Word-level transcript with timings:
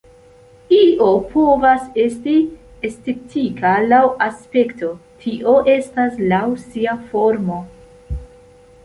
Io 0.75 1.07
povas 1.33 1.83
esti 2.03 2.33
estetika 2.89 3.73
laŭ 3.91 3.99
aspekto, 4.29 4.89
tio 5.27 5.53
estas 5.75 6.17
laŭ 6.33 6.43
sia 6.63 6.97
formo. 7.13 7.61